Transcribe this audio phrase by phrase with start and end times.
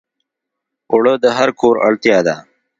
[0.91, 2.35] اوړه د هر کور اړتیا ده